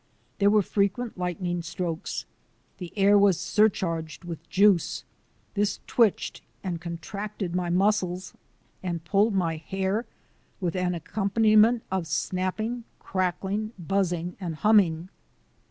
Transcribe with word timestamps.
There 0.39 0.49
were 0.49 0.63
frequent 0.63 1.15
lightning 1.15 1.61
strokes. 1.61 2.25
The 2.79 2.91
air 2.97 3.19
was 3.19 3.39
surcharged 3.39 4.23
with 4.25 4.49
juice. 4.49 5.03
This 5.53 5.79
twitched 5.85 6.41
and 6.63 6.81
contracted 6.81 7.53
my 7.55 7.69
muscles 7.69 8.33
and 8.81 9.05
pulled 9.05 9.35
my 9.35 9.57
hair 9.57 10.07
with 10.59 10.75
an 10.75 10.95
accompaniment 10.95 11.83
of 11.91 12.07
snapping, 12.07 12.83
crackling, 12.97 13.73
buzzing, 13.77 14.37
and 14.39 14.55
humming. 14.55 15.09